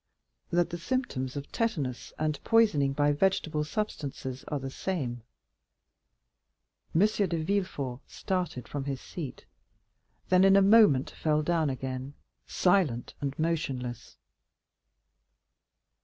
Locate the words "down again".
11.43-12.15